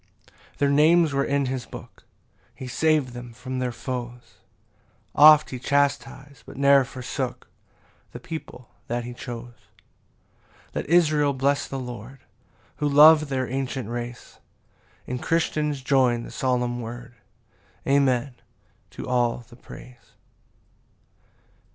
5 0.53 0.57
Their 0.57 0.69
names 0.71 1.13
were 1.13 1.23
in 1.23 1.45
his 1.45 1.67
book, 1.67 2.05
He 2.55 2.67
sav'd 2.67 3.09
them 3.09 3.33
from 3.33 3.59
their 3.59 3.71
foes; 3.71 4.37
Oft 5.13 5.51
he 5.51 5.59
chastis'd, 5.59 6.41
but 6.47 6.57
ne'er 6.57 6.83
forsook 6.83 7.47
The 8.11 8.19
people 8.19 8.71
that 8.87 9.03
he 9.03 9.13
chose. 9.13 9.53
6 10.73 10.73
Let 10.73 10.89
Israel 10.89 11.33
bless 11.33 11.67
the 11.67 11.77
Lord, 11.77 12.21
Who 12.77 12.89
lov'd 12.89 13.25
their 13.25 13.47
ancient 13.47 13.89
race; 13.89 14.39
And 15.05 15.21
Christians 15.21 15.83
join 15.83 16.23
the 16.23 16.31
solemn 16.31 16.81
word 16.81 17.13
Amen, 17.85 18.33
to 18.89 19.07
all 19.07 19.45
the 19.49 19.55
praise. 19.55 20.13